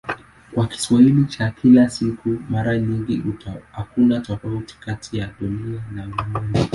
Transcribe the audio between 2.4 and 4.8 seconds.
mara nyingi hakuna tofauti